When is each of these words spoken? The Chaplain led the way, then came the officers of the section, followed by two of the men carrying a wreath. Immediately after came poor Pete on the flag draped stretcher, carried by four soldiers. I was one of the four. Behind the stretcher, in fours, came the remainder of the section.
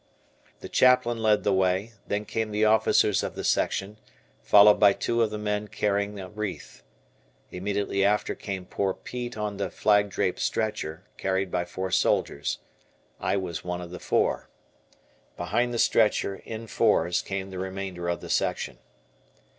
The 0.61 0.67
Chaplain 0.67 1.21
led 1.21 1.43
the 1.43 1.53
way, 1.53 1.93
then 2.07 2.25
came 2.25 2.49
the 2.49 2.65
officers 2.65 3.21
of 3.21 3.35
the 3.35 3.43
section, 3.43 3.99
followed 4.41 4.79
by 4.79 4.93
two 4.93 5.21
of 5.21 5.29
the 5.29 5.37
men 5.37 5.67
carrying 5.67 6.19
a 6.19 6.27
wreath. 6.27 6.81
Immediately 7.51 8.03
after 8.03 8.33
came 8.33 8.65
poor 8.65 8.95
Pete 8.95 9.37
on 9.37 9.57
the 9.57 9.69
flag 9.69 10.09
draped 10.09 10.39
stretcher, 10.39 11.03
carried 11.17 11.51
by 11.51 11.65
four 11.65 11.91
soldiers. 11.91 12.57
I 13.19 13.37
was 13.37 13.63
one 13.63 13.79
of 13.79 13.91
the 13.91 13.99
four. 13.99 14.49
Behind 15.37 15.71
the 15.71 15.77
stretcher, 15.77 16.35
in 16.45 16.65
fours, 16.65 17.21
came 17.21 17.51
the 17.51 17.59
remainder 17.59 18.09
of 18.09 18.21
the 18.21 18.29
section. 18.31 18.79